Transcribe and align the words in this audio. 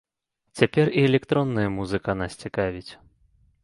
Цяпер 0.61 0.87
і 1.01 1.03
электронная 1.11 1.69
музыка 1.77 2.19
нас 2.21 2.43
цікавіць. 2.45 2.89